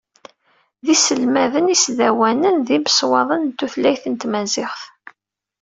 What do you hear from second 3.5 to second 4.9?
tutlayt n tmaziɣt.